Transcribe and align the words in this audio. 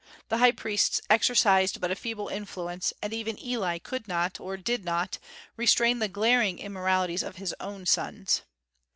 The 0.29 0.39
high 0.39 0.53
priests 0.53 0.99
exercised 1.11 1.79
but 1.79 1.91
a 1.91 1.95
feeble 1.95 2.27
influence; 2.27 2.91
and 3.03 3.13
even 3.13 3.37
Eli 3.39 3.77
could 3.77 4.07
not, 4.07 4.39
or 4.39 4.57
did 4.57 4.83
not, 4.83 5.19
restrain 5.55 5.99
the 5.99 6.07
glaring 6.07 6.57
immoralities 6.57 7.21
of 7.21 7.35
his 7.35 7.53
own 7.59 7.85
sons. 7.85 8.41